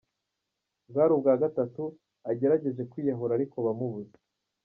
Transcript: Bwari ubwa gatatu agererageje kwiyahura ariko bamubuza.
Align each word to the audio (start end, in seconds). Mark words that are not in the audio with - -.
Bwari 0.89 1.11
ubwa 1.17 1.33
gatatu 1.43 1.83
agererageje 2.31 2.81
kwiyahura 2.91 3.31
ariko 3.35 3.55
bamubuza. 3.65 4.17